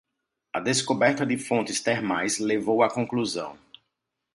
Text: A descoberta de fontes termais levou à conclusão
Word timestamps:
A 0.51 0.59
descoberta 0.59 1.23
de 1.27 1.37
fontes 1.37 1.79
termais 1.79 2.39
levou 2.39 2.81
à 2.81 2.89
conclusão 2.89 3.55